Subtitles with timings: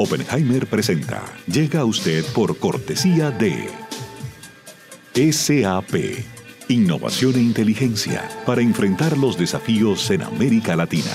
[0.00, 1.24] Oppenheimer presenta.
[1.48, 3.68] Llega a usted por cortesía de
[5.32, 6.22] SAP.
[6.68, 11.10] Innovación e inteligencia para enfrentar los desafíos en América Latina.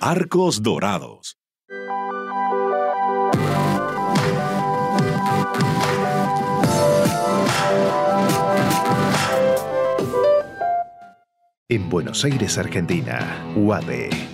[0.00, 1.38] Arcos Dorados.
[11.68, 14.33] En Buenos Aires, Argentina, UADE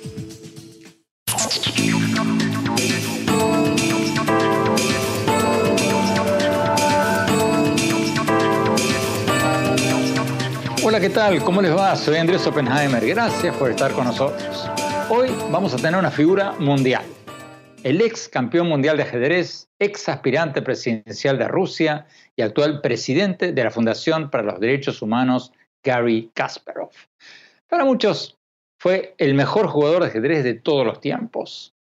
[10.91, 11.41] Hola, ¿qué tal?
[11.45, 11.95] ¿Cómo les va?
[11.95, 13.07] Soy Andrés Oppenheimer.
[13.07, 14.69] Gracias por estar con nosotros.
[15.09, 17.05] Hoy vamos a tener una figura mundial.
[17.81, 23.63] El ex campeón mundial de ajedrez, ex aspirante presidencial de Rusia y actual presidente de
[23.63, 26.91] la Fundación para los Derechos Humanos, Gary Kasparov.
[27.69, 28.37] Para muchos
[28.77, 31.73] fue el mejor jugador de ajedrez de todos los tiempos.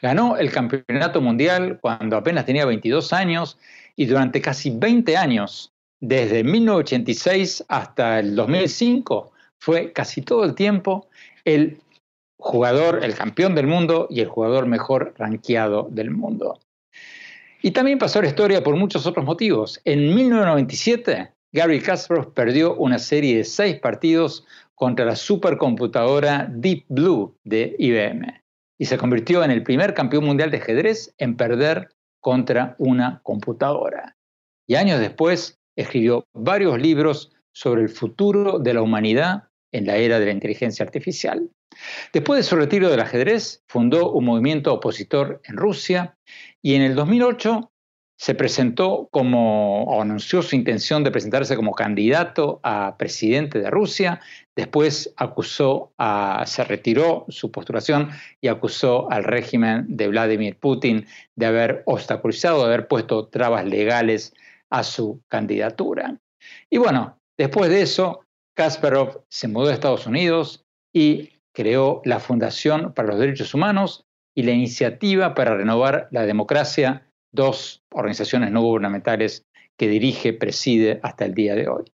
[0.00, 3.58] Ganó el campeonato mundial cuando apenas tenía 22 años
[3.96, 11.08] y durante casi 20 años desde 1986 hasta el 2005 fue casi todo el tiempo
[11.44, 11.80] el
[12.38, 16.58] jugador, el campeón del mundo y el jugador mejor rankeado del mundo.
[17.62, 19.80] Y también pasó la historia por muchos otros motivos.
[19.84, 27.36] En 1997, Gary Kasparov perdió una serie de seis partidos contra la supercomputadora Deep Blue
[27.44, 28.42] de IBM
[28.78, 31.90] y se convirtió en el primer campeón mundial de ajedrez en perder
[32.20, 34.16] contra una computadora.
[34.66, 40.18] Y años después, escribió varios libros sobre el futuro de la humanidad en la era
[40.18, 41.50] de la inteligencia artificial.
[42.12, 46.16] Después de su retiro del ajedrez, fundó un movimiento opositor en Rusia
[46.62, 47.70] y en el 2008
[48.20, 54.20] se presentó como, o anunció su intención de presentarse como candidato a presidente de Rusia.
[54.54, 58.10] Después acusó a, se retiró su postulación
[58.42, 64.34] y acusó al régimen de Vladimir Putin de haber obstaculizado, de haber puesto trabas legales
[64.70, 66.18] a su candidatura.
[66.70, 68.24] Y bueno, después de eso,
[68.56, 74.42] Kasparov se mudó a Estados Unidos y creó la Fundación para los Derechos Humanos y
[74.44, 79.44] la Iniciativa para Renovar la Democracia, dos organizaciones no gubernamentales
[79.76, 81.92] que dirige, preside hasta el día de hoy.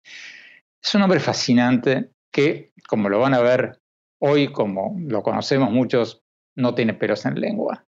[0.82, 3.80] Es un hombre fascinante que, como lo van a ver
[4.20, 6.22] hoy, como lo conocemos muchos,
[6.56, 7.84] no tiene pelos en lengua.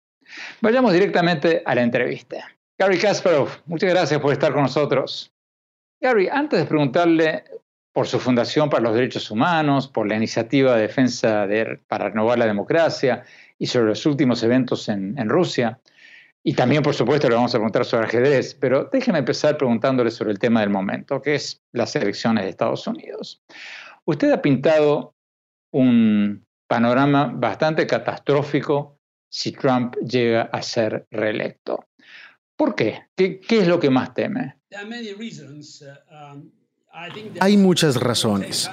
[0.61, 2.54] Vayamos directamente a la entrevista.
[2.77, 5.31] Gary Kasparov, muchas gracias por estar con nosotros.
[6.01, 7.45] Gary, antes de preguntarle
[7.93, 11.47] por su Fundación para los Derechos Humanos, por la iniciativa de defensa
[11.87, 13.23] para renovar la democracia
[13.57, 15.79] y sobre los últimos eventos en, en, Rusia,
[16.43, 20.31] y también, por supuesto, le vamos a preguntar sobre ajedrez, pero déjeme empezar preguntándole sobre
[20.31, 23.41] el tema del momento, que es las elecciones de Estados Unidos.
[24.03, 25.15] Usted ha pintado
[25.71, 28.99] un panorama bastante catastrófico
[29.29, 31.85] si Trump llega a ser reelecto.
[32.55, 33.03] ¿Por qué?
[33.15, 34.55] ¿Qué, es lo que más teme?
[37.41, 38.69] Hay muchas razones.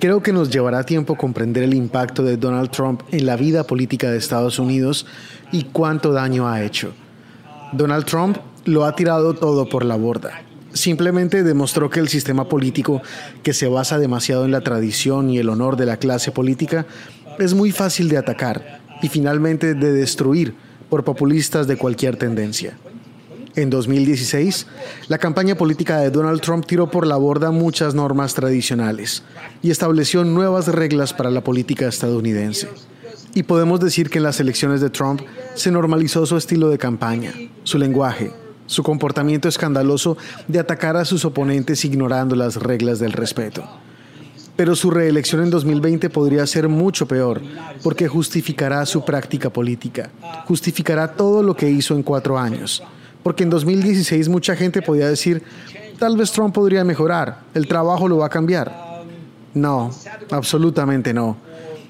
[0.00, 4.10] Creo que nos llevará tiempo comprender el impacto de Donald Trump en la vida política
[4.10, 5.06] de Estados Unidos
[5.52, 6.92] y cuánto daño ha hecho.
[7.72, 10.42] Donald Trump lo ha tirado todo por la borda.
[10.72, 13.00] Simplemente demostró que el sistema político,
[13.44, 16.86] que se basa demasiado en la tradición y el honor de la clase política,
[17.38, 20.54] es muy fácil de atacar y finalmente de destruir
[20.88, 22.76] por populistas de cualquier tendencia.
[23.56, 24.66] En 2016,
[25.06, 29.22] la campaña política de Donald Trump tiró por la borda muchas normas tradicionales
[29.62, 32.68] y estableció nuevas reglas para la política estadounidense.
[33.32, 35.20] Y podemos decir que en las elecciones de Trump
[35.54, 38.32] se normalizó su estilo de campaña, su lenguaje,
[38.66, 40.16] su comportamiento escandaloso
[40.48, 43.62] de atacar a sus oponentes ignorando las reglas del respeto.
[44.56, 47.40] Pero su reelección en 2020 podría ser mucho peor,
[47.84, 50.10] porque justificará su práctica política,
[50.46, 52.82] justificará todo lo que hizo en cuatro años
[53.24, 55.42] porque en 2016 mucha gente podía decir,
[55.98, 59.02] tal vez Trump podría mejorar, el trabajo lo va a cambiar.
[59.54, 59.90] No,
[60.30, 61.36] absolutamente no.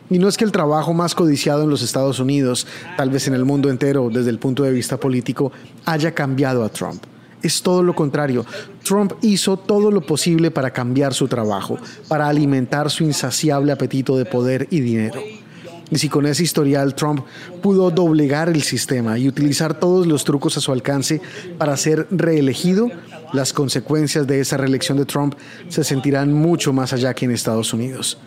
[0.08, 2.66] Y no es que el trabajo más codiciado en los Estados Unidos,
[2.96, 5.50] tal vez en el mundo entero desde el punto de vista político,
[5.84, 7.02] haya cambiado a Trump.
[7.42, 8.46] Es todo lo contrario.
[8.84, 14.24] Trump hizo todo lo posible para cambiar su trabajo, para alimentar su insaciable apetito de
[14.24, 15.20] poder y dinero.
[15.90, 17.24] Y si con ese historial Trump
[17.62, 21.20] pudo doblegar el sistema y utilizar todos los trucos a su alcance
[21.58, 22.90] para ser reelegido,
[23.32, 25.34] las consecuencias de esa reelección de Trump
[25.68, 28.18] se sentirán mucho más allá que en Estados Unidos.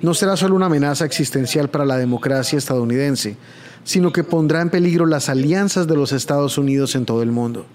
[0.00, 3.36] No será solo una amenaza existencial para la democracia estadounidense,
[3.84, 7.66] sino que pondrá en peligro las alianzas de los Estados Unidos en todo el mundo.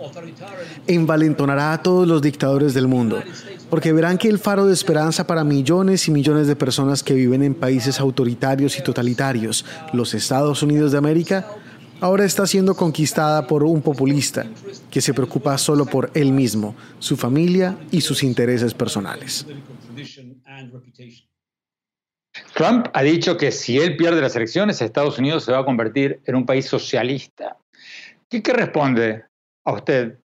[0.87, 3.21] Envalentonará a todos los dictadores del mundo,
[3.69, 7.43] porque verán que el faro de esperanza para millones y millones de personas que viven
[7.43, 11.47] en países autoritarios y totalitarios, los Estados Unidos de América,
[12.01, 14.45] ahora está siendo conquistada por un populista
[14.89, 19.45] que se preocupa solo por él mismo, su familia y sus intereses personales.
[22.53, 26.21] Trump ha dicho que si él pierde las elecciones, Estados Unidos se va a convertir
[26.25, 27.57] en un país socialista.
[28.29, 29.25] ¿Qué, responde
[29.65, 30.19] a usted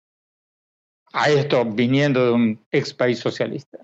[1.12, 3.78] a esto viniendo de un ex país socialista?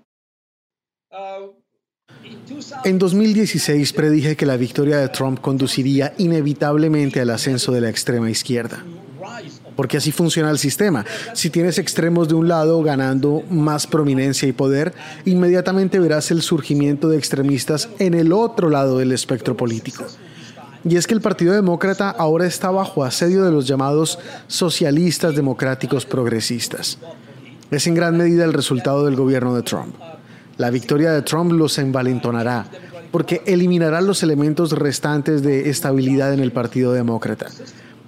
[2.83, 8.29] En 2016 predije que la victoria de Trump conduciría inevitablemente al ascenso de la extrema
[8.29, 8.83] izquierda.
[9.81, 11.03] Porque así funciona el sistema.
[11.33, 14.93] Si tienes extremos de un lado ganando más prominencia y poder,
[15.25, 20.05] inmediatamente verás el surgimiento de extremistas en el otro lado del espectro político.
[20.85, 26.05] Y es que el Partido Demócrata ahora está bajo asedio de los llamados socialistas democráticos
[26.05, 26.99] progresistas
[27.71, 29.95] es en gran medida el resultado del gobierno de Trump.
[30.57, 32.65] La victoria de Trump los envalentonará
[33.11, 37.47] porque eliminará los elementos restantes de estabilidad en el Partido Demócrata.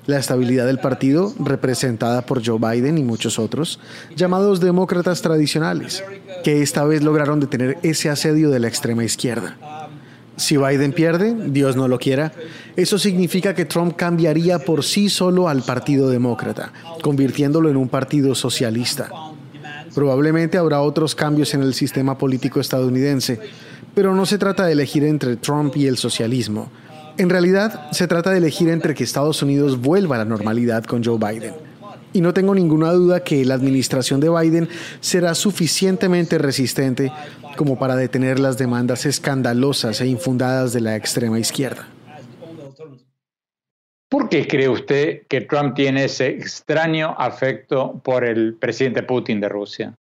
[0.05, 3.79] La estabilidad del partido, representada por Joe Biden y muchos otros,
[4.15, 6.03] llamados demócratas tradicionales,
[6.44, 9.57] que esta vez lograron detener ese asedio de la extrema izquierda.
[10.35, 12.33] Si Biden pierde, Dios no lo quiera,
[12.75, 18.35] eso significa que Trump cambiaría por sí solo al Partido Demócrata, convirtiéndolo en un partido
[18.35, 19.09] socialista.
[19.94, 23.39] Probablemente habrá otros cambios en el sistema político estadounidense,
[23.94, 26.71] pero no se trata de elegir entre Trump y el socialismo.
[27.18, 31.04] En realidad, se trata de elegir entre que Estados Unidos vuelva a la normalidad con
[31.04, 31.54] Joe Biden.
[32.12, 34.68] Y no tengo ninguna duda que la administración de Biden
[35.00, 37.11] será suficientemente resistente
[37.56, 41.87] como para detener las demandas escandalosas e infundadas de la extrema izquierda.
[44.09, 49.49] ¿Por qué cree usted que Trump tiene ese extraño afecto por el presidente Putin de
[49.49, 49.95] Rusia?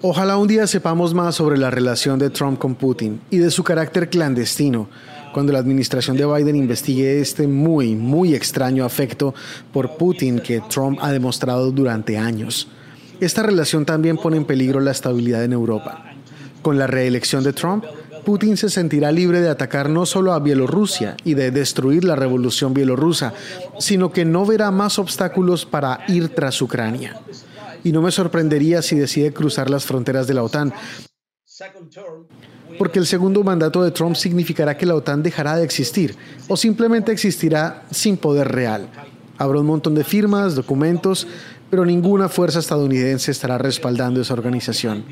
[0.00, 3.62] Ojalá un día sepamos más sobre la relación de Trump con Putin y de su
[3.62, 4.88] carácter clandestino
[5.34, 9.34] cuando la administración de Biden investigue este muy, muy extraño afecto
[9.74, 12.68] por Putin que Trump ha demostrado durante años.
[13.20, 16.04] Esta relación también pone en peligro la estabilidad en Europa.
[16.62, 17.84] Con la reelección de Trump,
[18.24, 22.72] Putin se sentirá libre de atacar no solo a Bielorrusia y de destruir la revolución
[22.72, 23.34] bielorrusa,
[23.78, 27.20] sino que no verá más obstáculos para ir tras Ucrania.
[27.88, 30.74] Y no me sorprendería si decide cruzar las fronteras de la OTAN,
[32.76, 36.14] porque el segundo mandato de Trump significará que la OTAN dejará de existir
[36.48, 38.90] o simplemente existirá sin poder real.
[39.38, 41.26] Habrá un montón de firmas, documentos,
[41.70, 45.06] pero ninguna fuerza estadounidense estará respaldando esa organización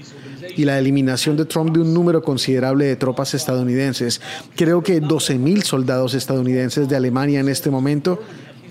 [0.55, 4.21] y la eliminación de Trump de un número considerable de tropas estadounidenses,
[4.55, 8.21] creo que 12.000 soldados estadounidenses de Alemania en este momento,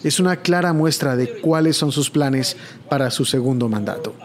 [0.08, 2.56] es una clara muestra de cuáles son sus planes
[2.90, 4.16] para su segundo mandato.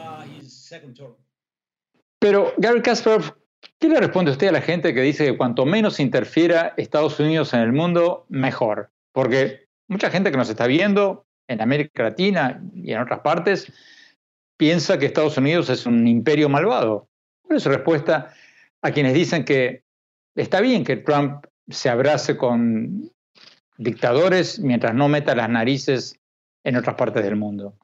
[2.18, 3.34] Pero Gary Kasparov,
[3.78, 7.54] ¿qué le responde usted a la gente que dice que cuanto menos interfiera Estados Unidos
[7.54, 8.90] en el mundo, mejor?
[9.12, 13.72] Porque mucha gente que nos está viendo en América Latina y en otras partes
[14.58, 17.08] piensa que Estados Unidos es un imperio malvado.
[17.40, 18.34] ¿Cuál es su respuesta
[18.82, 19.84] a quienes dicen que
[20.34, 23.10] está bien que Trump se abrace con
[23.80, 26.16] dictadores mientras no meta las narices
[26.64, 27.74] en otras partes del mundo?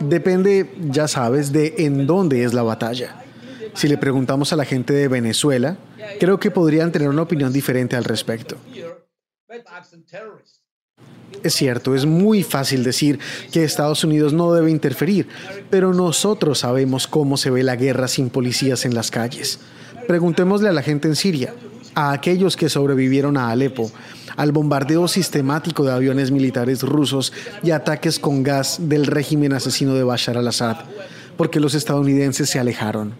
[0.00, 3.22] Depende, ya sabes, de en dónde es la batalla.
[3.74, 5.76] Si le preguntamos a la gente de Venezuela,
[6.18, 8.56] creo que podrían tener una opinión diferente al respecto.
[11.42, 13.18] Es cierto, es muy fácil decir
[13.52, 15.28] que Estados Unidos no debe interferir,
[15.70, 19.60] pero nosotros sabemos cómo se ve la guerra sin policías en las calles.
[20.06, 21.54] Preguntémosle a la gente en Siria,
[21.94, 23.90] a aquellos que sobrevivieron a Alepo,
[24.36, 30.04] al bombardeo sistemático de aviones militares rusos y ataques con gas del régimen asesino de
[30.04, 30.76] Bashar al-Assad,
[31.36, 33.14] porque los estadounidenses se alejaron.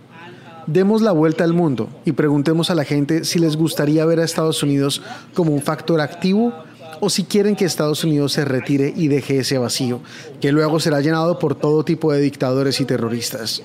[0.67, 4.25] Demos la vuelta al mundo y preguntemos a la gente si les gustaría ver a
[4.25, 5.01] Estados Unidos
[5.33, 6.53] como un factor activo
[7.01, 10.01] o si quieren que Estados Unidos se retire y deje ese vacío,
[10.41, 13.63] que luego será llenado por todo tipo de dictadores y terroristas.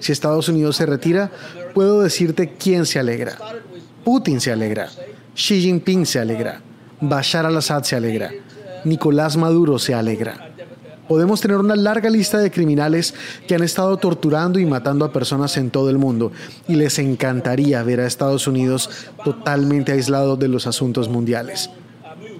[0.00, 1.30] Si Estados Unidos se retira,
[1.72, 3.38] puedo decirte quién se alegra.
[4.04, 4.90] Putin se alegra,
[5.34, 6.60] Xi Jinping se alegra,
[7.00, 8.30] Bashar al-Assad se alegra,
[8.84, 10.50] Nicolás Maduro se alegra.
[11.08, 13.14] Podemos tener una larga lista de criminales
[13.48, 16.32] que han estado torturando y matando a personas en todo el mundo
[16.68, 18.90] y les encantaría ver a Estados Unidos
[19.24, 21.70] totalmente aislado de los asuntos mundiales.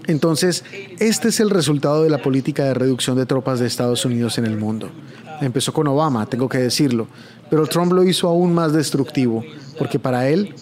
[0.06, 0.64] Entonces,
[0.98, 4.44] este es el resultado de la política de reducción de tropas de Estados Unidos en
[4.44, 4.90] el mundo.
[5.40, 7.06] Empezó con Obama, tengo que decirlo,
[7.50, 9.42] pero Trump lo hizo aún más destructivo,
[9.78, 10.54] porque para él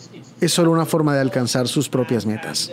[0.43, 2.71] es solo una forma de alcanzar sus propias metas.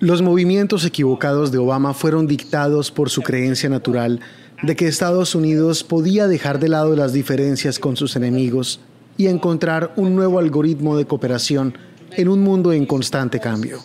[0.00, 4.20] Los movimientos equivocados de Obama fueron dictados por su creencia natural
[4.62, 8.80] de que Estados Unidos podía dejar de lado las diferencias con sus enemigos
[9.16, 11.74] y encontrar un nuevo algoritmo de cooperación
[12.12, 13.78] en un mundo en constante cambio.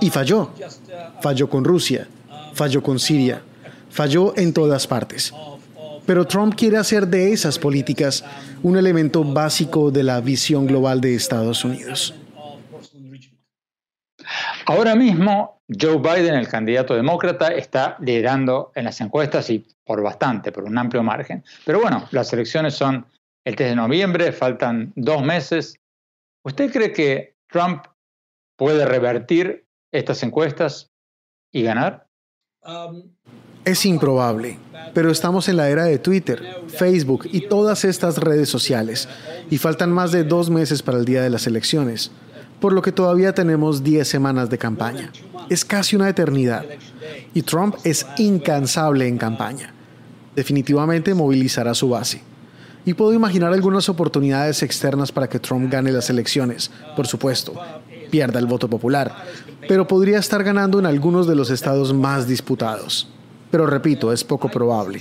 [0.00, 0.50] Y falló.
[1.22, 2.06] Falló con Rusia,
[2.52, 3.42] falló con Siria,
[3.88, 5.32] falló en todas partes.
[6.06, 8.24] Pero Trump quiere hacer de esas políticas
[8.62, 12.14] un elemento básico de la visión global de Estados Unidos.
[14.66, 20.52] Ahora mismo, Joe Biden, el candidato demócrata, está liderando en las encuestas y por bastante,
[20.52, 21.44] por un amplio margen.
[21.64, 23.06] Pero bueno, las elecciones son
[23.44, 25.78] el 3 de noviembre, faltan dos meses.
[26.44, 27.84] ¿Usted cree que Trump
[28.56, 30.90] puede revertir estas encuestas
[31.52, 32.08] y ganar?
[33.64, 34.58] Es improbable,
[34.92, 39.08] pero estamos en la era de Twitter, Facebook y todas estas redes sociales,
[39.48, 42.10] y faltan más de dos meses para el día de las elecciones,
[42.60, 45.10] por lo que todavía tenemos 10 semanas de campaña.
[45.48, 46.66] Es casi una eternidad,
[47.32, 49.72] y Trump es incansable en campaña.
[50.36, 52.20] Definitivamente movilizará su base.
[52.84, 57.54] Y puedo imaginar algunas oportunidades externas para que Trump gane las elecciones, por supuesto,
[58.10, 59.14] pierda el voto popular,
[59.66, 63.08] pero podría estar ganando en algunos de los estados más disputados.
[63.54, 65.00] Pero repito, es poco probable.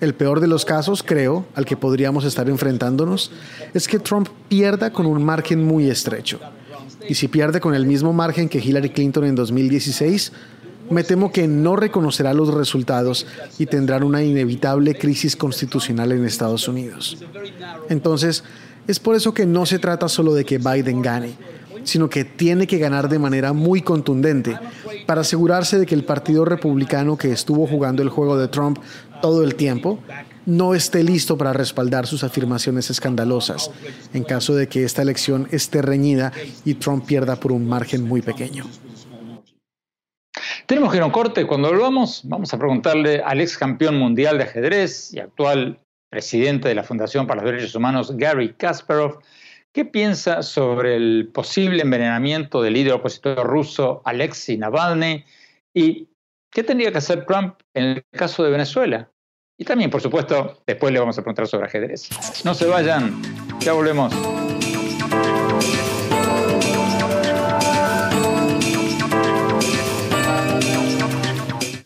[0.00, 3.32] El peor de los casos, creo, al que podríamos estar enfrentándonos,
[3.74, 6.38] es que Trump pierda con un margen muy estrecho.
[7.08, 10.30] Y si pierde con el mismo margen que Hillary Clinton en 2016,
[10.88, 13.26] me temo que no reconocerá los resultados
[13.58, 17.18] y tendrán una inevitable crisis constitucional en Estados Unidos.
[17.88, 18.44] Entonces,
[18.86, 21.34] es por eso que no se trata solo de que Biden gane,
[21.84, 24.58] sino que tiene que ganar de manera muy contundente
[25.06, 28.78] para asegurarse de que el Partido Republicano que estuvo jugando el juego de Trump
[29.20, 29.98] todo el tiempo
[30.46, 33.70] no esté listo para respaldar sus afirmaciones escandalosas
[34.14, 36.32] en caso de que esta elección esté reñida
[36.64, 38.64] y Trump pierda por un margen muy pequeño.
[40.66, 41.46] Tenemos que ir a un corte.
[41.46, 46.74] Cuando volvamos, vamos a preguntarle al ex campeón mundial de ajedrez y actual presidente de
[46.74, 49.20] la Fundación para los Derechos Humanos, Gary Kasparov,
[49.72, 55.24] ¿Qué piensa sobre el posible envenenamiento del líder opositor ruso Alexei Navalny?
[55.72, 56.08] ¿Y
[56.50, 59.08] qué tendría que hacer Trump en el caso de Venezuela?
[59.56, 62.08] Y también, por supuesto, después le vamos a preguntar sobre ajedrez.
[62.44, 63.22] No se vayan,
[63.60, 64.12] ya volvemos.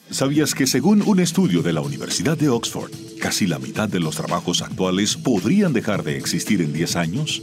[0.09, 4.17] ¿Sabías que según un estudio de la Universidad de Oxford, casi la mitad de los
[4.17, 7.43] trabajos actuales podrían dejar de existir en 10 años?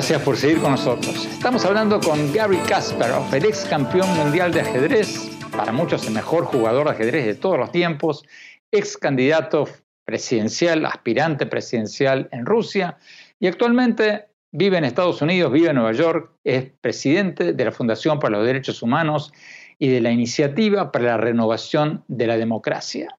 [0.00, 1.26] Gracias por seguir con nosotros.
[1.26, 6.46] Estamos hablando con Gary Kasparov, el ex campeón mundial de ajedrez, para muchos el mejor
[6.46, 8.24] jugador de ajedrez de todos los tiempos,
[8.72, 9.68] ex candidato
[10.06, 12.96] presidencial, aspirante presidencial en Rusia
[13.38, 18.18] y actualmente vive en Estados Unidos, vive en Nueva York, es presidente de la Fundación
[18.20, 19.34] para los Derechos Humanos
[19.78, 23.18] y de la Iniciativa para la Renovación de la Democracia.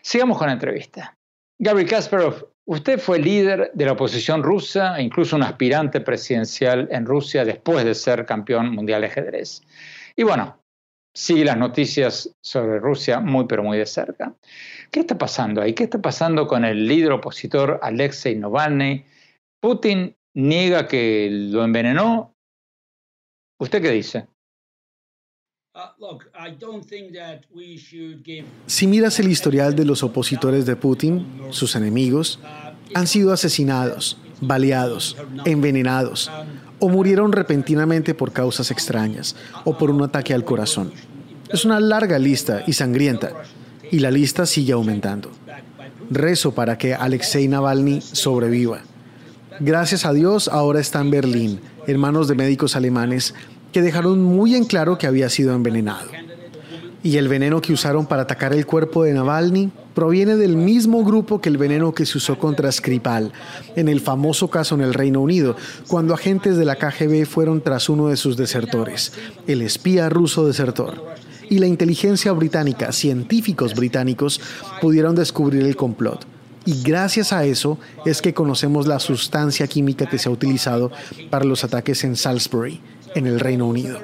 [0.00, 1.16] Sigamos con la entrevista.
[1.60, 7.06] Gary Kasparov, usted fue líder de la oposición rusa e incluso un aspirante presidencial en
[7.06, 9.62] Rusia después de ser campeón mundial de ajedrez.
[10.16, 10.62] Y bueno,
[11.14, 14.34] sigue las noticias sobre Rusia muy pero muy de cerca.
[14.90, 15.74] ¿Qué está pasando ahí?
[15.74, 19.04] ¿Qué está pasando con el líder opositor Alexei Navalny?
[19.60, 22.34] Putin niega que lo envenenó.
[23.60, 24.26] ¿Usted qué dice?
[25.74, 26.18] Uh,
[28.66, 32.40] si miras el historial de los opositores de Putin, sus enemigos,
[32.92, 36.30] han sido asesinados, baleados, envenenados
[36.78, 40.92] o murieron repentinamente por causas extrañas o por un ataque al corazón.
[41.50, 43.32] Es una larga lista y sangrienta,
[43.90, 45.30] y la lista sigue aumentando.
[46.10, 48.82] Rezo para que Alexei Navalny sobreviva.
[49.58, 53.34] Gracias a Dios ahora está en Berlín, en manos de médicos alemanes
[53.72, 56.08] que dejaron muy en claro que había sido envenenado.
[57.02, 61.40] Y el veneno que usaron para atacar el cuerpo de Navalny proviene del mismo grupo
[61.40, 63.32] que el veneno que se usó contra Skripal
[63.74, 65.56] en el famoso caso en el Reino Unido,
[65.88, 69.12] cuando agentes de la KGB fueron tras uno de sus desertores,
[69.48, 71.02] el espía ruso desertor.
[71.50, 74.40] Y la inteligencia británica, científicos británicos,
[74.80, 76.24] pudieron descubrir el complot.
[76.64, 80.92] Y gracias a eso es que conocemos la sustancia química que se ha utilizado
[81.30, 82.80] para los ataques en Salisbury
[83.14, 83.98] en el Reino Unido.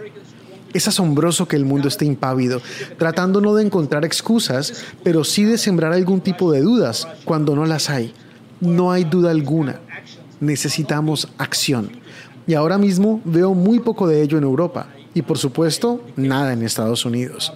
[0.75, 2.61] Es asombroso que el mundo esté impávido,
[2.99, 7.65] tratando no de encontrar excusas, pero sí de sembrar algún tipo de dudas cuando no
[7.65, 8.13] las hay.
[8.61, 9.81] No hay duda alguna.
[10.41, 11.91] Necesitamos acción.
[12.47, 16.63] Y ahora mismo veo muy poco de ello en Europa y por supuesto nada en
[16.63, 17.53] Estados Unidos.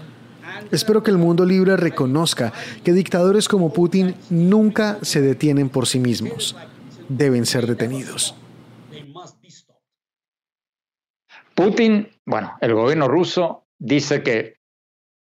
[0.71, 5.99] Espero que el mundo libre reconozca que dictadores como Putin nunca se detienen por sí
[5.99, 6.57] mismos.
[7.09, 8.35] Deben ser detenidos.
[11.55, 14.57] Putin, bueno, el gobierno ruso dice que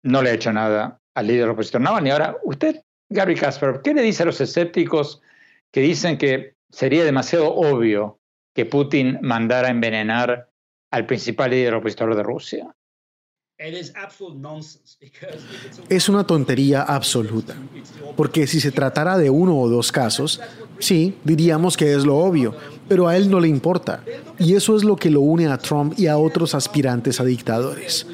[0.05, 2.11] no le ha hecho nada al líder opositor Navalny.
[2.11, 5.23] Ahora, usted, Gary Kasparov, ¿qué le dice a los escépticos
[5.71, 8.21] que dicen que sería demasiado obvio
[8.55, 10.51] que Putin mandara envenenar
[10.91, 12.75] al principal líder opositor de Rusia?
[15.89, 17.55] Es una tontería absoluta,
[18.17, 20.41] porque si se tratara de uno o dos casos,
[20.81, 22.57] sí, diríamos que es lo obvio,
[22.93, 24.05] pero a él no le importa,
[24.39, 28.07] y eso es lo que lo une a Trump y a otros aspirantes a dictadores.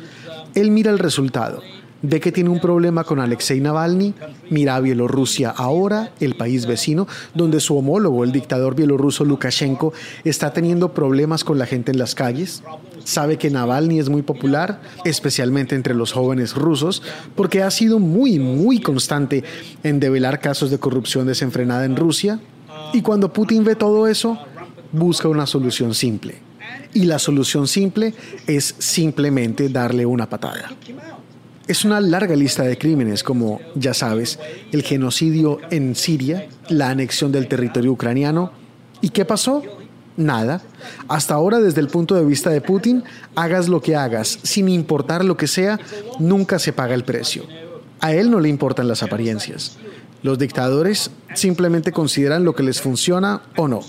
[0.55, 1.63] Él mira el resultado,
[2.01, 4.15] ve que tiene un problema con Alexei Navalny,
[4.51, 10.53] mira a Bielorrusia ahora, el país vecino, donde su homólogo, el dictador bielorruso Lukashenko, está
[10.53, 12.63] teniendo problemas con la gente en las calles,
[13.03, 17.03] sabe que Navalny es muy popular, especialmente entre los jóvenes rusos,
[17.35, 19.43] porque ha sido muy, muy constante
[19.83, 22.39] en develar casos de corrupción desenfrenada en Rusia.
[22.93, 24.39] Y cuando Putin ve todo eso,
[24.93, 26.37] busca una solución simple.
[26.95, 28.15] Y la solución simple
[28.47, 30.71] es simplemente darle una patada.
[31.67, 34.39] Es una larga lista de crímenes como, ya sabes,
[34.73, 38.53] el genocidio en Siria, la anexión del territorio ucraniano.
[39.03, 39.63] ¿Y qué pasó?
[40.19, 40.61] nada.
[41.07, 45.25] Hasta ahora, desde el punto de vista de Putin, hagas lo que hagas, sin importar
[45.25, 45.81] lo que sea,
[46.19, 47.45] nunca se paga el precio.
[48.01, 49.79] A él no le importan las apariencias.
[50.23, 53.81] Los dictadores simplemente consideran lo que les funciona o no.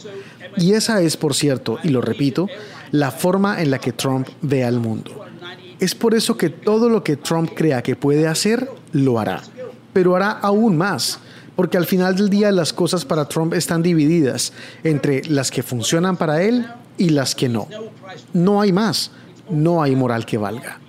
[0.57, 2.47] Y esa es, por cierto, y lo repito,
[2.91, 5.25] la forma en la que Trump ve al mundo.
[5.79, 9.41] Es por eso que todo lo que Trump crea que puede hacer, lo hará.
[9.93, 11.19] Pero hará aún más
[11.59, 16.15] porque al final del día las cosas para Trump están divididas entre las que funcionan
[16.15, 16.65] para él
[16.97, 17.67] y las que no.
[18.31, 19.11] No hay más,
[19.49, 20.79] no hay moral que valga.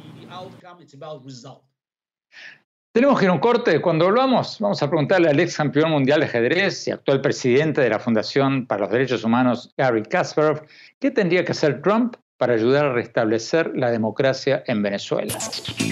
[2.93, 3.81] Tenemos que ir a un corte.
[3.81, 7.89] Cuando volvamos, vamos a preguntarle al ex campeón mundial de ajedrez y actual presidente de
[7.89, 10.63] la Fundación para los Derechos Humanos, Gary Kasparov,
[10.99, 15.39] qué tendría que hacer Trump para ayudar a restablecer la democracia en Venezuela.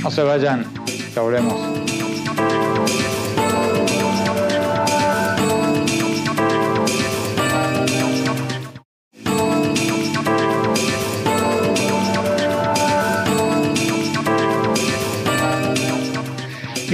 [0.03, 0.67] No se vayan,
[1.15, 1.88] ya volvemos.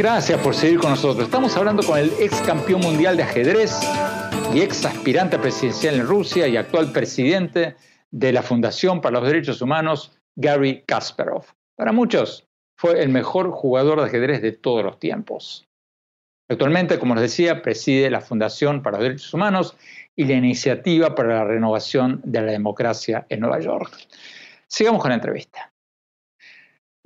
[0.05, 1.25] Gracias por seguir con nosotros.
[1.25, 3.73] Estamos hablando con el ex campeón mundial de ajedrez
[4.53, 7.75] y ex aspirante presidencial en Rusia y actual presidente
[8.11, 11.47] de la Fundación para los Derechos Humanos, Gary Kasparov.
[11.75, 15.67] Para muchos, fue el mejor jugador de ajedrez de todos los tiempos.
[16.51, 19.75] Actualmente, como les decía, preside la Fundación para los Derechos Humanos
[20.14, 23.97] y la iniciativa para la renovación de la democracia en Nueva York.
[24.69, 25.73] Sigamos con la entrevista.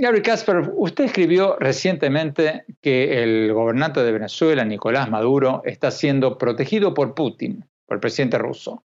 [0.00, 6.94] Gary Casper, usted escribió recientemente que el gobernante de Venezuela, Nicolás Maduro, está siendo protegido
[6.94, 8.84] por Putin, por el presidente ruso,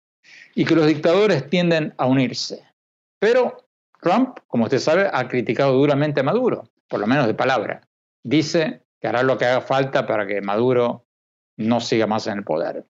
[0.54, 2.62] y que los dictadores tienden a unirse.
[3.18, 3.66] Pero
[4.00, 7.80] Trump, como usted sabe, ha criticado duramente a Maduro, por lo menos de palabra.
[8.22, 11.06] Dice que hará lo que haga falta para que Maduro
[11.56, 12.86] no siga más en el poder.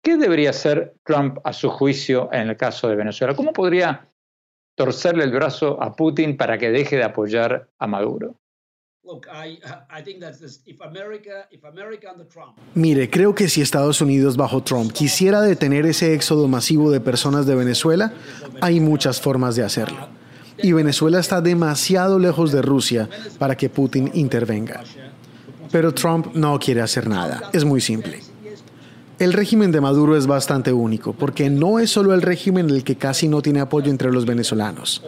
[0.00, 3.34] ¿Qué debería hacer Trump a su juicio en el caso de Venezuela?
[3.34, 4.09] ¿Cómo podría
[4.80, 8.36] torcerle el brazo a Putin para que deje de apoyar a Maduro?
[12.74, 17.44] Mire, creo que si Estados Unidos bajo Trump quisiera detener ese éxodo masivo de personas
[17.44, 18.14] de Venezuela,
[18.62, 20.08] hay muchas formas de hacerlo.
[20.62, 23.06] Y Venezuela está demasiado lejos de Rusia
[23.38, 24.82] para que Putin intervenga.
[25.70, 27.50] Pero Trump no quiere hacer nada.
[27.52, 28.29] Es muy simple.
[29.20, 32.96] El régimen de Maduro es bastante único, porque no es solo el régimen el que
[32.96, 35.02] casi no tiene apoyo entre los venezolanos.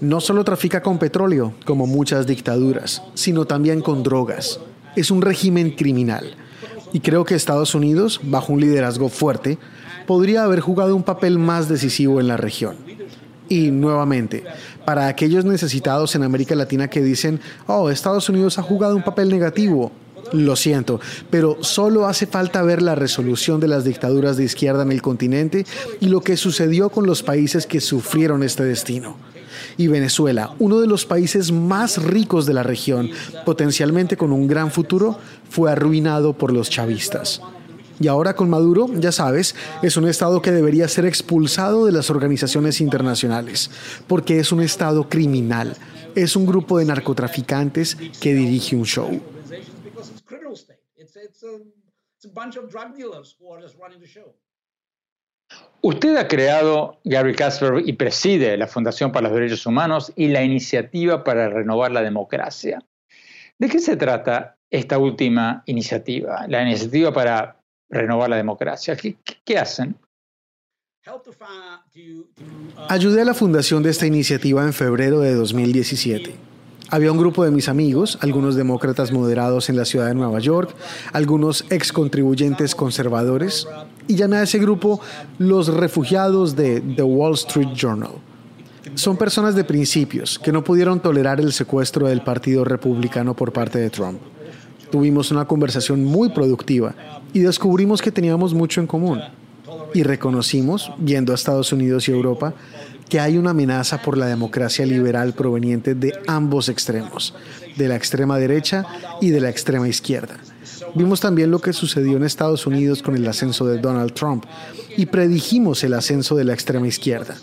[0.00, 4.58] No solo trafica con petróleo, como muchas dictaduras, sino también con drogas.
[4.96, 6.34] Es un régimen criminal.
[6.92, 9.56] Y creo que Estados Unidos, bajo un liderazgo fuerte,
[10.04, 12.74] podría haber jugado un papel más decisivo en la región.
[13.48, 14.42] Y nuevamente,
[14.84, 17.38] para aquellos necesitados en América Latina que dicen,
[17.68, 19.92] oh, Estados Unidos ha jugado un papel negativo,
[20.32, 24.92] lo siento, pero solo hace falta ver la resolución de las dictaduras de izquierda en
[24.92, 25.66] el continente
[26.00, 29.16] y lo que sucedió con los países que sufrieron este destino.
[29.76, 33.10] Y Venezuela, uno de los países más ricos de la región,
[33.44, 37.40] potencialmente con un gran futuro, fue arruinado por los chavistas.
[38.00, 42.10] Y ahora con Maduro, ya sabes, es un Estado que debería ser expulsado de las
[42.10, 43.70] organizaciones internacionales,
[44.08, 45.76] porque es un Estado criminal,
[46.16, 49.20] es un grupo de narcotraficantes que dirige un show.
[55.82, 60.42] Usted ha creado, Gary Casper, y preside la Fundación para los Derechos Humanos y la
[60.42, 62.82] Iniciativa para Renovar la Democracia.
[63.58, 68.96] ¿De qué se trata esta última iniciativa, la iniciativa para renovar la democracia?
[68.96, 69.96] ¿Qué, qué hacen?
[72.88, 76.53] Ayudé a la fundación de esta iniciativa en febrero de 2017.
[76.90, 80.74] Había un grupo de mis amigos, algunos demócratas moderados en la ciudad de Nueva York,
[81.12, 83.66] algunos ex contribuyentes conservadores,
[84.06, 85.00] y llamé a ese grupo
[85.38, 88.12] los refugiados de The Wall Street Journal.
[88.94, 93.78] Son personas de principios que no pudieron tolerar el secuestro del Partido Republicano por parte
[93.78, 94.20] de Trump.
[94.90, 96.94] Tuvimos una conversación muy productiva
[97.32, 99.20] y descubrimos que teníamos mucho en común.
[99.94, 102.52] Y reconocimos, viendo a Estados Unidos y Europa,
[103.08, 107.34] que hay una amenaza por la democracia liberal proveniente de ambos extremos,
[107.76, 108.84] de la extrema derecha
[109.20, 110.36] y de la extrema izquierda.
[110.94, 114.44] Vimos también lo que sucedió en Estados Unidos con el ascenso de Donald Trump
[114.96, 117.36] y predijimos el ascenso de la extrema izquierda.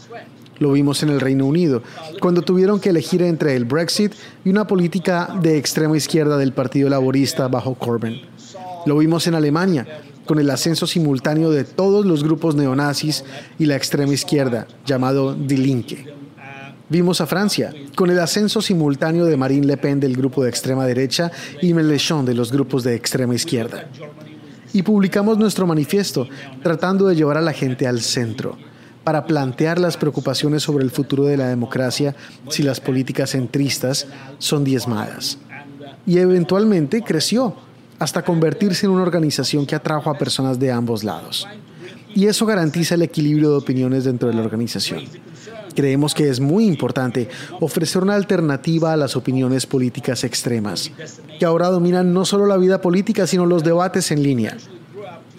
[0.59, 1.81] Lo vimos en el Reino Unido,
[2.19, 4.13] cuando tuvieron que elegir entre el Brexit
[4.45, 8.21] y una política de extrema izquierda del Partido Laborista bajo Corbyn.
[8.85, 9.87] Lo vimos en Alemania,
[10.31, 13.25] con el ascenso simultáneo de todos los grupos neonazis
[13.59, 16.05] y la extrema izquierda, llamado Die.
[16.87, 20.85] Vimos a Francia, con el ascenso simultáneo de Marine Le Pen del grupo de extrema
[20.85, 23.89] derecha y Mélenchon de los grupos de extrema izquierda.
[24.71, 26.29] Y publicamos nuestro manifiesto,
[26.63, 28.57] tratando de llevar a la gente al centro,
[29.03, 32.15] para plantear las preocupaciones sobre el futuro de la democracia
[32.47, 35.39] si las políticas centristas son diezmadas.
[36.05, 37.57] Y eventualmente creció
[38.01, 41.47] hasta convertirse en una organización que atrajo a personas de ambos lados.
[42.15, 45.03] Y eso garantiza el equilibrio de opiniones dentro de la organización.
[45.75, 50.91] Creemos que es muy importante ofrecer una alternativa a las opiniones políticas extremas,
[51.39, 54.57] que ahora dominan no solo la vida política, sino los debates en línea.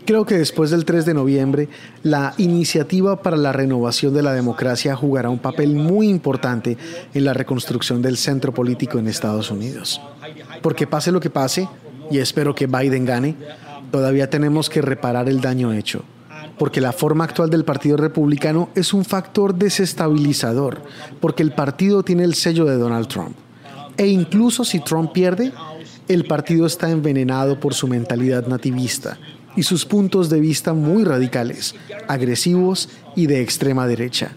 [0.05, 1.68] Creo que después del 3 de noviembre,
[2.05, 6.79] la iniciativa para la renovación de la democracia jugará un papel muy importante
[7.12, 10.01] en la reconstrucción del centro político en Estados Unidos.
[10.61, 11.68] Porque pase lo que pase,
[12.10, 13.36] y espero que Biden gane,
[13.90, 16.04] todavía tenemos que reparar el daño hecho,
[16.58, 20.82] porque la forma actual del Partido Republicano es un factor desestabilizador,
[21.20, 23.36] porque el partido tiene el sello de Donald Trump.
[23.96, 25.52] E incluso si Trump pierde,
[26.08, 29.18] el partido está envenenado por su mentalidad nativista
[29.54, 31.74] y sus puntos de vista muy radicales,
[32.08, 34.32] agresivos y de extrema derecha.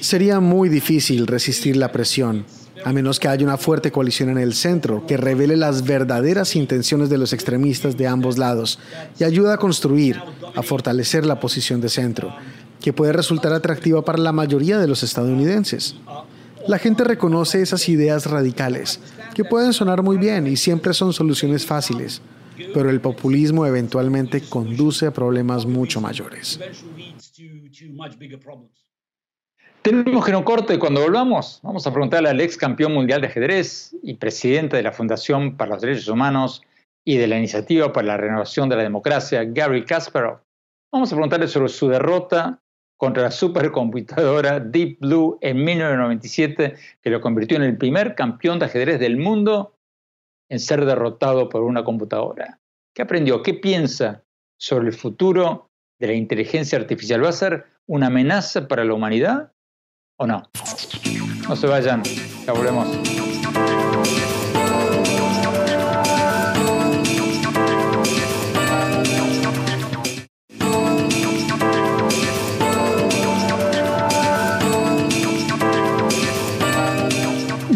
[0.00, 2.44] Sería muy difícil resistir la presión
[2.84, 7.08] a menos que haya una fuerte coalición en el centro que revele las verdaderas intenciones
[7.08, 8.78] de los extremistas de ambos lados
[9.18, 10.20] y ayuda a construir,
[10.54, 12.34] a fortalecer la posición de centro,
[12.80, 15.96] que puede resultar atractiva para la mayoría de los estadounidenses.
[16.68, 19.00] La gente reconoce esas ideas radicales,
[19.34, 22.20] que pueden sonar muy bien y siempre son soluciones fáciles,
[22.72, 26.60] pero el populismo eventualmente conduce a problemas mucho mayores.
[29.84, 30.78] Tenemos que no corte.
[30.78, 34.92] Cuando volvamos, vamos a preguntarle al ex campeón mundial de ajedrez y presidente de la
[34.92, 36.62] Fundación para los Derechos Humanos
[37.04, 40.38] y de la Iniciativa para la Renovación de la Democracia, Gary Kasparov.
[40.90, 42.62] Vamos a preguntarle sobre su derrota
[42.96, 48.64] contra la supercomputadora Deep Blue en 1997, que lo convirtió en el primer campeón de
[48.64, 49.74] ajedrez del mundo
[50.48, 52.58] en ser derrotado por una computadora.
[52.94, 53.42] ¿Qué aprendió?
[53.42, 54.24] ¿Qué piensa
[54.58, 55.68] sobre el futuro
[55.98, 57.22] de la inteligencia artificial?
[57.22, 59.50] ¿Va a ser una amenaza para la humanidad
[60.16, 60.42] o no?
[61.48, 62.02] No se vayan,
[62.46, 62.88] ya volvemos.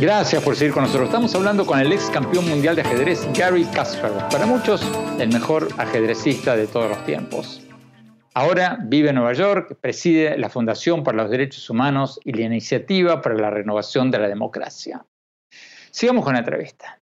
[0.00, 1.08] Gracias por seguir con nosotros.
[1.08, 4.28] Estamos hablando con el ex campeón mundial de ajedrez Gary Kasparov.
[4.30, 4.80] Para muchos,
[5.18, 7.67] el mejor ajedrecista de todos los tiempos.
[8.40, 13.20] Ahora vive en Nueva York, preside la Fundación para los Derechos Humanos y la Iniciativa
[13.20, 15.04] para la Renovación de la Democracia.
[15.90, 17.00] Sigamos con la entrevista.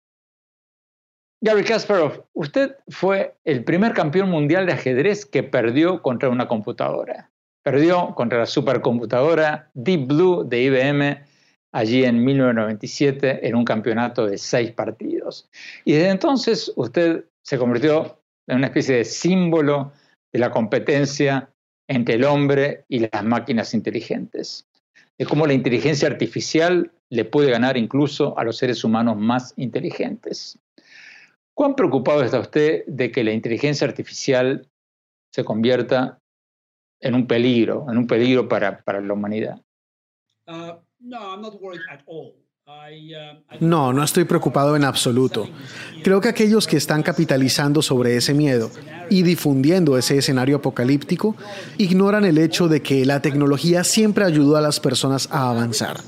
[1.42, 7.30] Gary Kasparov, usted fue el primer campeón mundial de ajedrez que perdió contra una computadora.
[7.62, 11.24] Perdió contra la supercomputadora Deep Blue de IBM
[11.72, 15.50] allí en 1997 en un campeonato de seis partidos.
[15.84, 19.92] Y desde entonces usted se convirtió en una especie de símbolo
[20.32, 21.50] de la competencia
[21.88, 24.68] entre el hombre y las máquinas inteligentes,
[25.16, 30.58] de cómo la inteligencia artificial le puede ganar incluso a los seres humanos más inteligentes.
[31.54, 34.68] ¿Cuán preocupado está usted de que la inteligencia artificial
[35.32, 36.20] se convierta
[37.00, 39.60] en un peligro, en un peligro para, la humanidad?
[40.46, 41.36] Uh, no,
[43.60, 45.48] no estoy preocupado en absoluto.
[46.02, 48.70] Creo que aquellos que están capitalizando sobre ese miedo
[49.10, 51.34] y difundiendo ese escenario apocalíptico
[51.76, 55.98] ignoran el hecho de que la tecnología siempre ayudó a las personas a avanzar.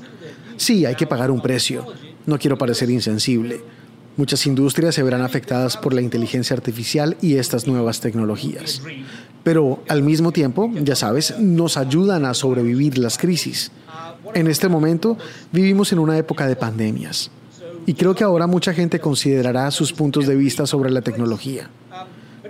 [0.57, 1.85] Sí, hay que pagar un precio.
[2.25, 3.61] No quiero parecer insensible.
[4.17, 8.81] Muchas industrias se verán afectadas por la inteligencia artificial y estas nuevas tecnologías.
[9.43, 13.71] Pero al mismo tiempo, ya sabes, nos ayudan a sobrevivir las crisis.
[14.33, 15.17] En este momento
[15.51, 17.31] vivimos en una época de pandemias
[17.85, 21.69] y creo que ahora mucha gente considerará sus puntos de vista sobre la tecnología.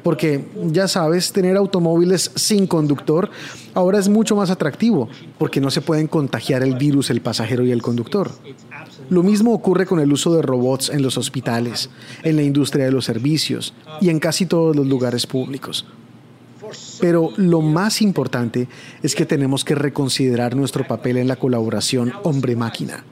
[0.04, 3.30] Porque, ya sabes, tener automóviles sin conductor
[3.76, 7.72] ahora es mucho más atractivo, porque no se pueden contagiar el virus el pasajero y
[7.72, 8.32] el conductor.
[9.10, 11.90] Lo mismo ocurre con el uso de robots en los hospitales,
[12.24, 15.86] en la industria de los servicios y en casi todos los lugares públicos.
[17.00, 18.68] Pero lo más importante
[19.04, 23.04] es que tenemos que reconsiderar nuestro papel en la colaboración hombre-máquina.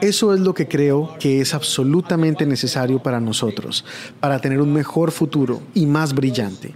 [0.00, 3.84] Eso es lo que creo que es absolutamente necesario para nosotros,
[4.20, 6.74] para tener un mejor futuro y más brillante.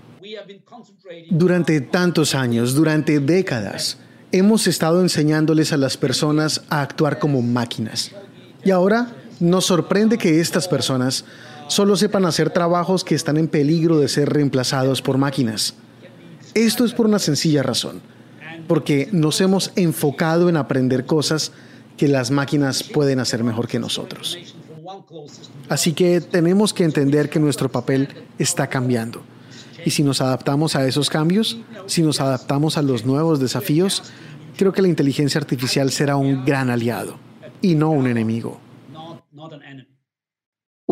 [1.30, 3.98] Durante tantos años, durante décadas,
[4.32, 8.12] hemos estado enseñándoles a las personas a actuar como máquinas.
[8.64, 11.24] Y ahora nos sorprende que estas personas
[11.68, 15.74] solo sepan hacer trabajos que están en peligro de ser reemplazados por máquinas.
[16.54, 18.00] Esto es por una sencilla razón,
[18.66, 21.52] porque nos hemos enfocado en aprender cosas
[21.96, 24.38] que las máquinas pueden hacer mejor que nosotros.
[25.68, 28.08] Así que tenemos que entender que nuestro papel
[28.38, 29.22] está cambiando.
[29.84, 34.02] Y si nos adaptamos a esos cambios, si nos adaptamos a los nuevos desafíos,
[34.56, 37.16] creo que la inteligencia artificial será un gran aliado
[37.62, 38.60] y no un enemigo.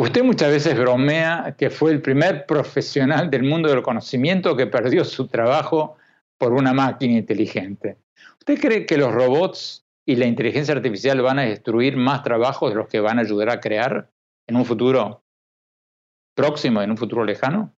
[0.01, 5.05] Usted muchas veces bromea que fue el primer profesional del mundo del conocimiento que perdió
[5.05, 5.97] su trabajo
[6.39, 7.99] por una máquina inteligente.
[8.39, 12.77] ¿Usted cree que los robots y la inteligencia artificial van a destruir más trabajos de
[12.77, 14.09] los que van a ayudar a crear
[14.47, 15.25] en un futuro
[16.33, 17.75] próximo, en un futuro lejano?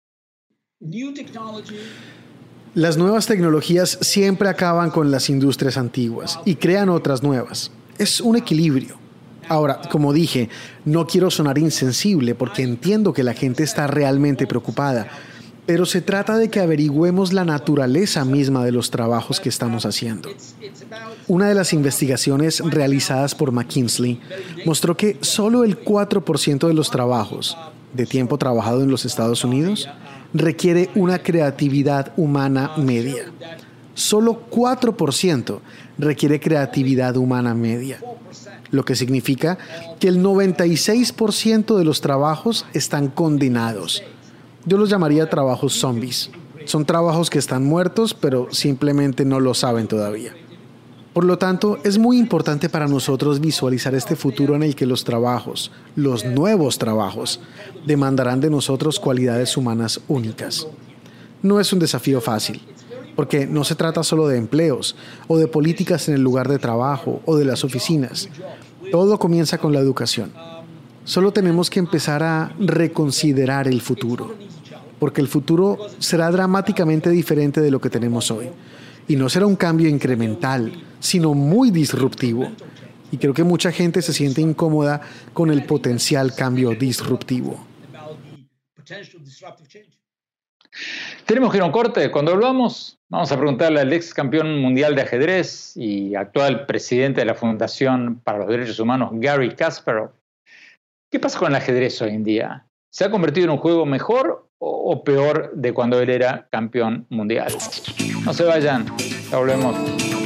[2.74, 7.72] Las nuevas tecnologías siempre acaban con las industrias antiguas y crean otras nuevas.
[7.98, 9.09] Es un equilibrio.
[9.50, 10.48] Ahora, como dije,
[10.86, 15.08] no quiero sonar insensible porque entiendo que la gente está realmente preocupada,
[15.66, 20.30] pero se trata de que averigüemos la naturaleza misma de los trabajos que estamos haciendo.
[21.28, 24.20] Una de las investigaciones realizadas por McKinsey
[24.66, 27.58] mostró que solo el 4% de los trabajos
[27.94, 29.90] de tiempo trabajado en los Estados Unidos
[30.34, 33.32] requiere una creatividad humana media.
[34.00, 35.60] Solo 4%
[35.98, 38.00] requiere creatividad humana media
[38.72, 39.58] lo que significa
[40.00, 44.02] que el 96% de los trabajos están condenados.
[44.66, 46.30] Yo los llamaría trabajos zombies.
[46.64, 50.34] Son trabajos que están muertos, pero simplemente no lo saben todavía.
[51.12, 55.04] Por lo tanto, es muy importante para nosotros visualizar este futuro en el que los
[55.04, 57.42] trabajos, los nuevos trabajos,
[57.86, 60.68] demandarán de nosotros cualidades humanas únicas.
[61.42, 62.62] No es un desafío fácil,
[63.20, 64.96] porque no se trata solo de empleos
[65.28, 68.30] o de políticas en el lugar de trabajo o de las oficinas.
[68.94, 70.32] Todo comienza con la educación.
[71.04, 74.36] Solo tenemos que empezar a reconsiderar el futuro,
[75.00, 78.52] porque el futuro será dramáticamente diferente de lo que tenemos hoy.
[79.10, 82.48] Y no será un cambio incremental, sino muy disruptivo.
[83.12, 85.02] Y creo que mucha gente se siente incómoda
[85.34, 87.68] con el potencial cambio disruptivo.
[91.26, 92.12] Tenemos que ir a un corte.
[92.12, 97.26] Cuando volvamos, vamos a preguntarle al ex campeón mundial de ajedrez y actual presidente de
[97.26, 100.12] la Fundación para los Derechos Humanos, Gary Kasparov,
[101.12, 102.65] ¿qué pasa con el ajedrez hoy en día?
[102.91, 107.54] ¿Se ha convertido en un juego mejor o peor de cuando él era campeón mundial?
[108.26, 108.86] No se vayan,
[109.30, 110.19] ya volvemos.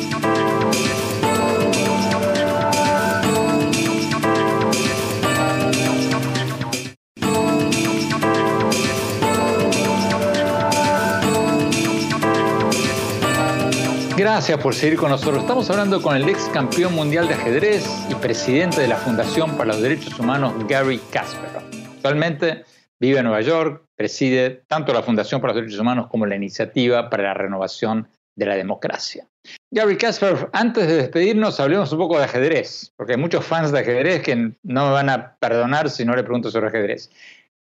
[14.23, 15.41] Gracias por seguir con nosotros.
[15.41, 19.73] Estamos hablando con el ex campeón mundial de ajedrez y presidente de la Fundación para
[19.73, 21.61] los Derechos Humanos, Gary Kasparov.
[21.95, 22.63] Actualmente
[23.01, 27.09] vive en Nueva York, preside tanto la Fundación para los Derechos Humanos como la Iniciativa
[27.09, 28.07] para la Renovación
[28.37, 29.27] de la Democracia.
[29.73, 33.79] Gary Kasparov, antes de despedirnos, hablemos un poco de ajedrez, porque hay muchos fans de
[33.79, 37.11] ajedrez que no me van a perdonar si no le pregunto sobre ajedrez.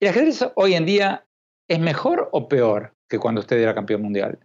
[0.02, 1.26] ¿El ajedrez hoy en día
[1.70, 4.40] es mejor o peor que cuando usted era campeón mundial?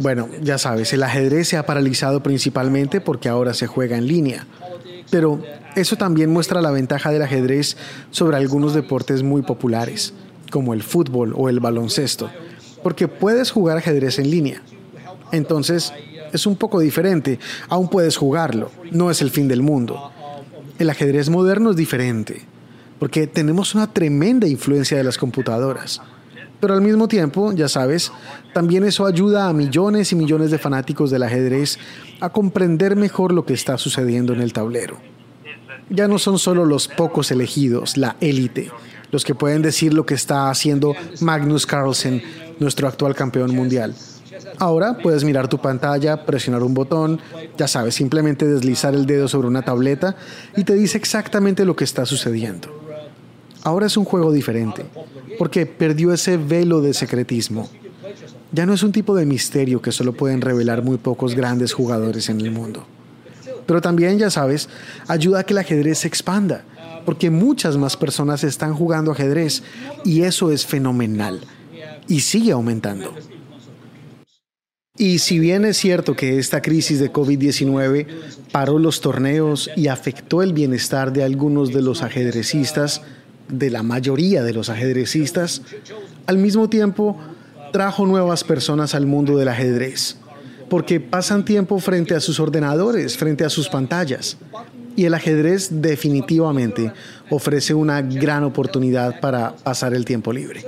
[0.00, 4.46] Bueno, ya sabes, el ajedrez se ha paralizado principalmente porque ahora se juega en línea.
[5.10, 5.42] Pero
[5.74, 7.76] eso también muestra la ventaja del ajedrez
[8.10, 10.12] sobre algunos deportes muy populares,
[10.50, 12.30] como el fútbol o el baloncesto,
[12.82, 14.62] porque puedes jugar ajedrez en línea.
[15.32, 15.92] Entonces,
[16.32, 17.38] es un poco diferente,
[17.68, 20.10] aún puedes jugarlo, no es el fin del mundo.
[20.78, 22.42] El ajedrez moderno es diferente,
[22.98, 26.02] porque tenemos una tremenda influencia de las computadoras.
[26.60, 28.12] Pero al mismo tiempo, ya sabes,
[28.52, 31.78] también eso ayuda a millones y millones de fanáticos del ajedrez
[32.20, 34.98] a comprender mejor lo que está sucediendo en el tablero.
[35.90, 38.70] Ya no son solo los pocos elegidos, la élite,
[39.10, 42.22] los que pueden decir lo que está haciendo Magnus Carlsen,
[42.58, 43.94] nuestro actual campeón mundial.
[44.58, 47.20] Ahora puedes mirar tu pantalla, presionar un botón,
[47.56, 50.16] ya sabes, simplemente deslizar el dedo sobre una tableta
[50.56, 52.83] y te dice exactamente lo que está sucediendo.
[53.64, 54.84] Ahora es un juego diferente,
[55.38, 57.68] porque perdió ese velo de secretismo.
[58.52, 62.28] Ya no es un tipo de misterio que solo pueden revelar muy pocos grandes jugadores
[62.28, 62.86] en el mundo.
[63.66, 64.68] Pero también, ya sabes,
[65.08, 66.64] ayuda a que el ajedrez se expanda,
[67.06, 69.62] porque muchas más personas están jugando ajedrez
[70.04, 71.40] y eso es fenomenal
[72.06, 73.14] y sigue aumentando.
[74.96, 78.06] Y si bien es cierto que esta crisis de COVID-19
[78.52, 83.02] paró los torneos y afectó el bienestar de algunos de los ajedrecistas,
[83.48, 85.62] de la mayoría de los ajedrecistas,
[86.26, 87.18] al mismo tiempo
[87.72, 90.16] trajo nuevas personas al mundo del ajedrez,
[90.70, 94.36] porque pasan tiempo frente a sus ordenadores, frente a sus pantallas.
[94.96, 96.92] Y el ajedrez definitivamente
[97.30, 100.64] ofrece una gran oportunidad para pasar el tiempo libre.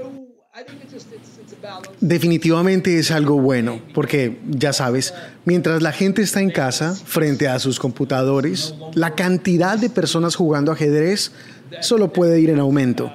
[2.00, 7.58] Definitivamente es algo bueno, porque ya sabes, mientras la gente está en casa, frente a
[7.58, 11.32] sus computadores, la cantidad de personas jugando ajedrez
[11.80, 13.12] solo puede ir en aumento.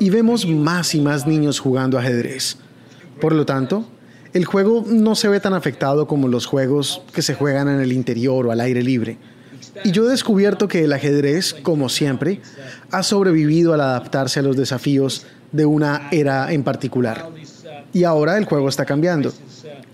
[0.00, 2.56] Y vemos más y más niños jugando ajedrez.
[3.20, 3.86] Por lo tanto,
[4.32, 7.92] el juego no se ve tan afectado como los juegos que se juegan en el
[7.92, 9.16] interior o al aire libre.
[9.84, 12.40] Y yo he descubierto que el ajedrez, como siempre,
[12.90, 17.28] ha sobrevivido al adaptarse a los desafíos de una era en particular.
[17.92, 19.32] Y ahora el juego está cambiando.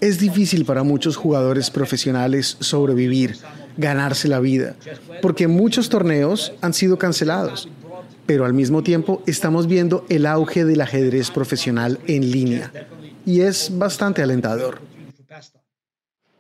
[0.01, 3.37] Es difícil para muchos jugadores profesionales sobrevivir,
[3.81, 4.77] ganarse la vida,
[5.23, 7.69] porque muchos torneos han sido cancelados.
[8.27, 12.71] Pero al mismo tiempo estamos viendo el auge del ajedrez profesional en línea
[13.27, 14.81] y es bastante alentador.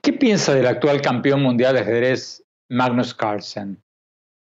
[0.02, 3.82] ¿Qué piensa del actual campeón mundial de ajedrez Magnus Carlsen?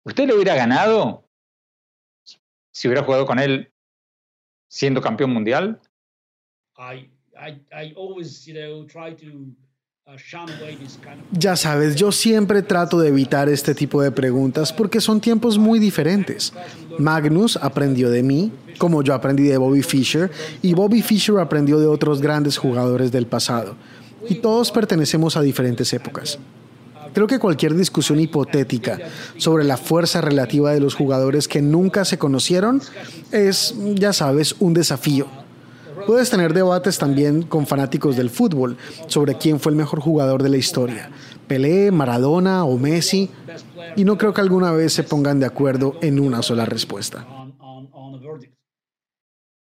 [0.05, 1.25] ¿Usted lo hubiera ganado
[2.71, 3.71] si hubiera jugado con él
[4.69, 5.81] siendo campeón mundial?
[11.31, 15.77] Ya sabes, yo siempre trato de evitar este tipo de preguntas porque son tiempos muy
[15.77, 16.51] diferentes.
[16.97, 20.31] Magnus aprendió de mí, como yo aprendí de Bobby Fischer,
[20.63, 23.75] y Bobby Fischer aprendió de otros grandes jugadores del pasado.
[24.27, 26.39] Y todos pertenecemos a diferentes épocas.
[27.13, 28.99] Creo que cualquier discusión hipotética
[29.37, 32.81] sobre la fuerza relativa de los jugadores que nunca se conocieron
[33.31, 35.27] es, ya sabes, un desafío
[36.05, 38.77] Puedes tener debates también con fanáticos del fútbol
[39.07, 41.09] sobre quién fue el mejor jugador de la historia,
[41.47, 43.29] Pelé, Maradona o Messi,
[43.95, 47.25] y no creo que alguna vez se pongan de acuerdo en una sola respuesta.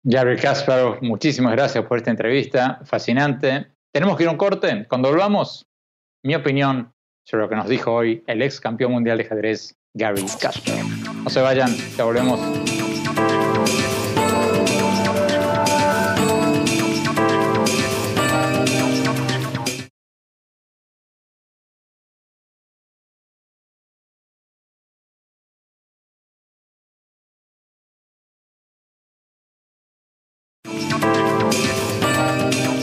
[0.05, 3.69] Gary Kasparov, muchísimas gracias por esta entrevista, fascinante.
[3.93, 4.87] Tenemos que ir a un corte.
[4.89, 5.67] Cuando volvamos,
[6.25, 6.93] mi opinión
[7.25, 10.87] sobre lo que nos dijo hoy el ex campeón mundial de ajedrez, Gary Kasparov.
[11.23, 12.82] No se vayan, ya volvemos.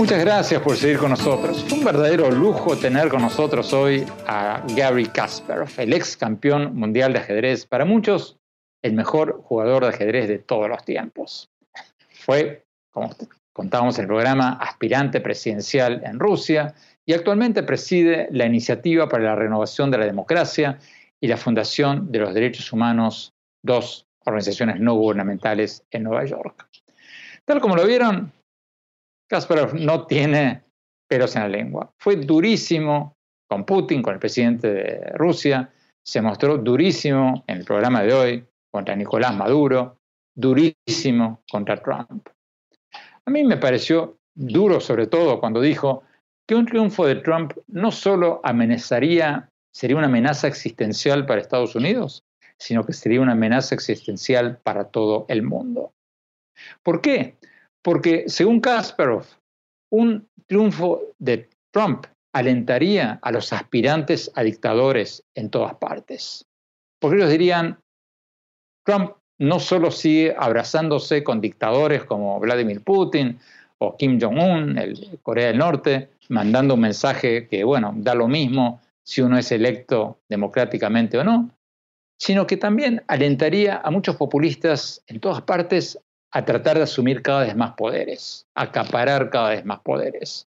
[0.09, 1.63] Muchas gracias por seguir con nosotros.
[1.65, 7.13] Fue un verdadero lujo tener con nosotros hoy a Gary Kasparov, el ex campeón mundial
[7.13, 8.39] de ajedrez, para muchos
[8.81, 11.51] el mejor jugador de ajedrez de todos los tiempos.
[12.09, 13.15] Fue, como
[13.53, 16.73] contábamos en el programa, aspirante presidencial en Rusia
[17.05, 20.79] y actualmente preside la Iniciativa para la Renovación de la Democracia
[21.21, 26.67] y la Fundación de los Derechos Humanos, dos organizaciones no gubernamentales en Nueva York.
[27.45, 28.31] Tal como lo vieron,
[29.29, 30.63] Kasparov no tiene
[31.07, 31.93] pelos en la lengua.
[31.97, 33.15] Fue durísimo
[33.47, 35.71] con Putin, con el presidente de Rusia,
[36.03, 39.97] se mostró durísimo en el programa de hoy contra Nicolás Maduro,
[40.35, 42.29] durísimo contra Trump.
[43.25, 46.03] A mí me pareció duro sobre todo cuando dijo
[46.47, 52.23] que un triunfo de Trump no solo amenazaría, sería una amenaza existencial para Estados Unidos,
[52.57, 55.93] sino que sería una amenaza existencial para todo el mundo.
[56.83, 57.37] ¿Por qué?
[57.81, 59.25] Porque según Kasparov,
[59.91, 66.45] un triunfo de Trump alentaría a los aspirantes a dictadores en todas partes.
[66.99, 67.79] Porque ellos dirían,
[68.85, 73.39] Trump no solo sigue abrazándose con dictadores como Vladimir Putin
[73.77, 78.81] o Kim Jong-un, el Corea del Norte, mandando un mensaje que, bueno, da lo mismo
[79.03, 81.49] si uno es electo democráticamente o no,
[82.19, 85.97] sino que también alentaría a muchos populistas en todas partes
[86.31, 90.47] a tratar de asumir cada vez más poderes, acaparar cada vez más poderes.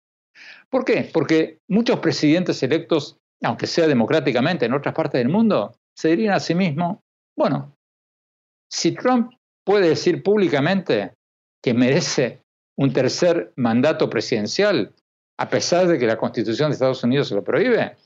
[0.69, 1.09] ¿Por qué?
[1.13, 6.41] Porque muchos presidentes electos, aunque sea democráticamente en otras partes del mundo, se dirían a
[6.41, 6.99] sí mismos,
[7.37, 7.75] bueno,
[8.71, 9.33] si Trump
[9.65, 11.15] puede decir públicamente
[11.63, 12.43] que merece
[12.79, 14.95] un tercer mandato presidencial,
[15.39, 17.97] a pesar de que la Constitución de Estados Unidos se lo prohíbe,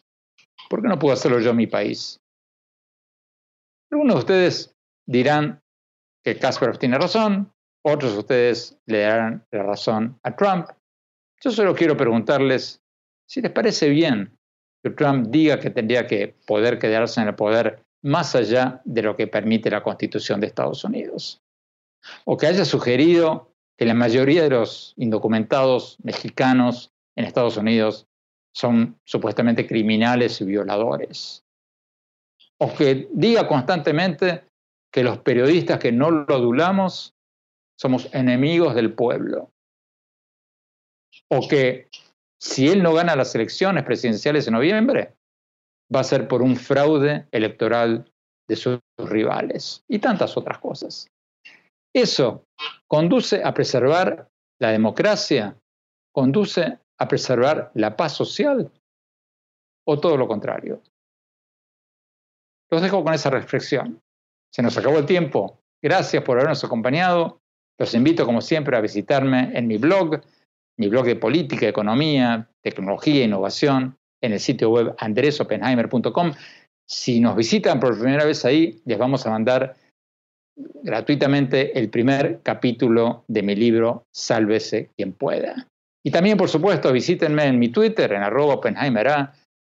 [0.68, 2.20] ¿por qué no puedo hacerlo yo en mi país?
[3.90, 4.74] Algunos de ustedes
[5.06, 5.60] dirán
[6.24, 7.52] que Kasparov tiene razón,
[7.88, 10.68] otros de ustedes le darán la razón a Trump.
[11.40, 12.82] Yo solo quiero preguntarles
[13.28, 14.36] si les parece bien
[14.82, 19.16] que Trump diga que tendría que poder quedarse en el poder más allá de lo
[19.16, 21.40] que permite la Constitución de Estados Unidos.
[22.24, 28.06] O que haya sugerido que la mayoría de los indocumentados mexicanos en Estados Unidos
[28.52, 31.44] son supuestamente criminales y violadores.
[32.58, 34.44] O que diga constantemente
[34.90, 37.15] que los periodistas que no lo adulamos
[37.78, 39.52] somos enemigos del pueblo.
[41.28, 41.88] O que
[42.40, 45.16] si él no gana las elecciones presidenciales en noviembre,
[45.94, 48.12] va a ser por un fraude electoral
[48.48, 51.08] de sus rivales y tantas otras cosas.
[51.94, 52.44] Eso
[52.88, 54.28] conduce a preservar
[54.60, 55.56] la democracia,
[56.12, 58.70] conduce a preservar la paz social
[59.86, 60.82] o todo lo contrario.
[62.70, 64.02] Los dejo con esa reflexión.
[64.52, 65.60] Se nos acabó el tiempo.
[65.82, 67.40] Gracias por habernos acompañado.
[67.78, 70.20] Los invito, como siempre, a visitarme en mi blog,
[70.78, 76.32] mi blog de política, economía, tecnología e innovación, en el sitio web andresopenheimer.com.
[76.88, 79.76] Si nos visitan por primera vez ahí, les vamos a mandar
[80.82, 85.68] gratuitamente el primer capítulo de mi libro Sálvese quien pueda.
[86.04, 88.60] Y también, por supuesto, visítenme en mi Twitter, en arroba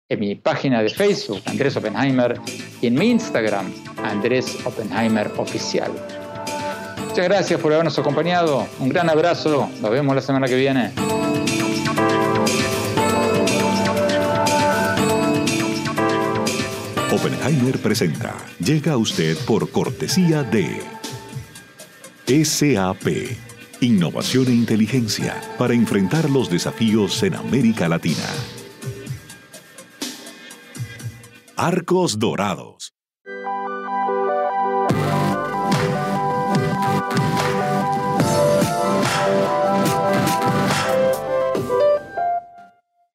[0.09, 2.39] en mi página de Facebook, Andrés Oppenheimer,
[2.81, 3.71] y en mi Instagram,
[4.03, 5.91] Andrés Oppenheimer Oficial.
[7.13, 8.67] Muchas gracias por habernos acompañado.
[8.79, 9.69] Un gran abrazo.
[9.81, 10.91] Nos vemos la semana que viene.
[17.11, 18.33] Oppenheimer presenta.
[18.57, 20.81] Llega a usted por cortesía de
[22.25, 23.37] SAP.
[23.81, 28.25] Innovación e inteligencia para enfrentar los desafíos en América Latina.
[31.55, 32.93] Arcos Dorados